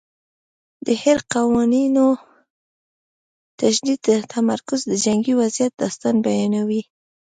د 0.85 0.87
هیر 1.03 1.19
قوانینو 1.33 2.05
شدید 3.75 4.01
تمرکز 4.35 4.79
د 4.87 4.93
جنګي 5.05 5.33
وضعیت 5.41 5.73
داستان 5.81 6.15
بیانوي. 6.25 6.81